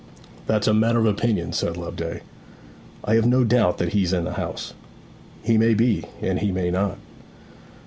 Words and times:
'That's 0.47 0.65
a 0.67 0.73
matter 0.73 0.97
of 0.97 1.05
opinion,' 1.05 1.53
said 1.53 1.77
Loveday. 1.77 2.21
'I 3.03 3.13
have 3.13 3.27
no 3.27 3.43
doubt 3.43 3.77
that 3.77 3.93
he's 3.93 4.13
in 4.13 4.23
the 4.23 4.33
house.' 4.33 4.73
'He 5.43 5.59
may 5.59 5.75
be; 5.75 6.05
and 6.19 6.39
he 6.39 6.51
may 6.51 6.71
not.' 6.71 6.97